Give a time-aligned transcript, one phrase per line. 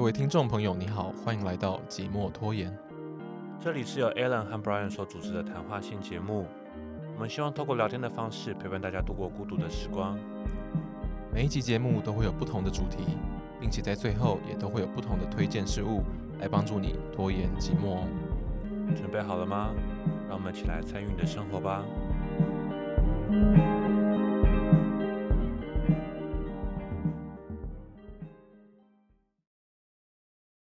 [0.00, 2.74] 各位听众朋友，你好，欢迎来到寂寞拖延。
[3.62, 6.46] 这里是由 Alan 和 Brian 所主持的谈话性节目。
[7.14, 10.18] 我们希望透过聊天的方式陪伴大家度过孤独的时光。
[11.30, 13.18] 每一集节目都会有不同的主题，
[13.60, 16.02] 并且在最后也都会有不同的推荐事物
[16.40, 18.08] 来帮助你拖延寂寞哦。
[18.96, 19.68] 准备好了吗？
[20.30, 21.84] 让我们一起来参与你的生活吧。